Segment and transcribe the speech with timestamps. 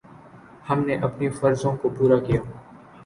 [0.69, 2.41] ہم نے اپنے فرضوں کو پورا کیا۔